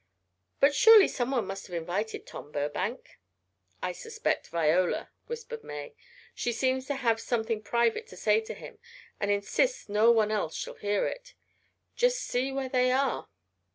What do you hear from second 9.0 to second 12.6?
and insists no one else shall hear it. Just see